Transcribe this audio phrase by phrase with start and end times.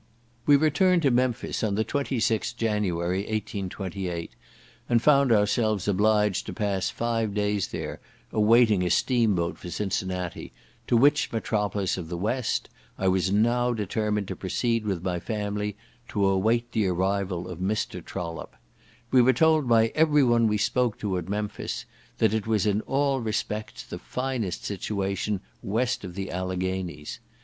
[0.47, 4.31] We returned to Memphis on the 26th January, 1828,
[4.89, 7.99] and found ourselves obliged to pass five days there,
[8.31, 10.53] awaiting a steam boat for Cincinnati,
[10.87, 12.67] to which metropolis of the west,
[12.97, 15.77] I was now determined to proceed with my family
[16.07, 18.03] to await the arrival of Mr.
[18.03, 18.55] Trollope.
[19.11, 21.85] We were told by everyone we spoke to at Memphis,
[22.17, 27.19] that it was in all respects the finest situation west of the Alleghanies.